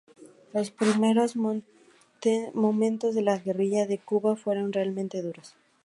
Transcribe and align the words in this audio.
Los 0.51 0.71
primeros 0.71 1.35
momentos 1.35 3.13
de 3.13 3.21
la 3.21 3.37
guerrilla 3.37 3.83
en 3.83 3.97
Cuba 3.97 4.35
fueron 4.35 4.73
realmente 4.73 5.21
duros. 5.21 5.53